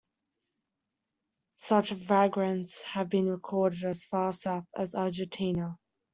Such 1.57 1.91
vagrants 1.91 2.81
have 2.81 3.07
been 3.07 3.27
recorded 3.27 3.83
as 3.83 4.03
far 4.03 4.33
south 4.33 4.65
as 4.75 4.95
Argentina. 4.95 5.77